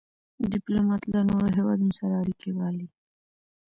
[0.53, 2.87] ډيپلومات له نورو هېوادونو سره اړیکي پالي.